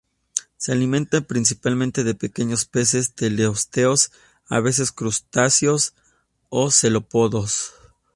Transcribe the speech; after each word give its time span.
Se 0.57 0.71
alimenta 0.71 1.21
principalmente 1.21 2.03
de 2.03 2.15
pequeños 2.15 2.65
peces 2.65 3.13
teleósteos, 3.13 4.11
a 4.49 4.59
veces 4.59 4.91
crustáceos 4.91 5.93
y 6.51 6.71
cefalópodos. 6.71 7.71